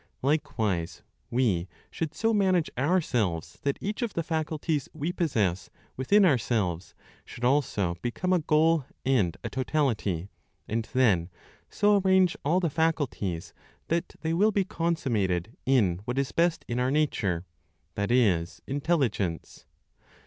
[0.23, 6.95] Likewise, we should so manage ourselves that each of the faculties we possess within ourselves
[7.23, 10.29] should also become a goal and a totality;
[10.67, 11.29] and then
[11.69, 13.53] so arrange all the faculties
[13.89, 17.45] that they will be consummated in what is best in our nature
[17.93, 19.67] (that is, intelligence).